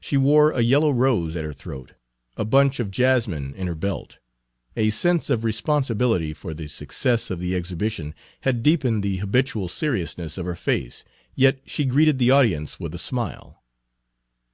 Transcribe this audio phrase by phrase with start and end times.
[0.00, 1.92] She wore a yellow rose at her throat,
[2.34, 4.18] a bunch of jasmine in her belt.
[4.74, 10.38] A sense of responsibility for the success of the exhibition had deepened the habitual seriousness
[10.38, 11.04] of her face,
[11.34, 13.62] yet she greeted the audience with a smile.